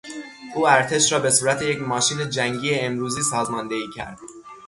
او 0.55 0.67
ارتش 0.69 1.11
را 1.11 1.19
به 1.19 1.29
صورت 1.31 1.61
یک 1.61 1.81
ماشین 1.81 2.29
جنگی 2.29 2.75
امروزی 2.79 3.21
سازماندهی 3.31 3.87
کرد. 3.95 4.19